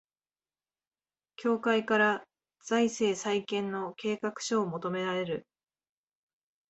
[1.35, 2.23] 協会から
[2.65, 5.45] 財政再建の計画書を求められる